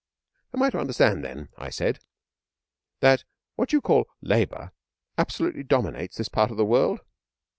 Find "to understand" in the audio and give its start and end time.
0.71-1.23